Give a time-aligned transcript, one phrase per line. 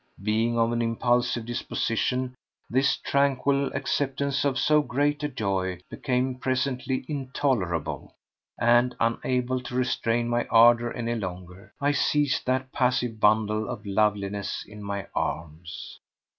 [0.23, 2.33] Being of an impulsive disposition,
[2.67, 8.15] this tranquil acceptance of so great a joy became presently intolerable,
[8.59, 14.65] and, unable to restrain my ardour any longer, I seized that passive bundle of loveliness
[14.67, 15.99] in my arms.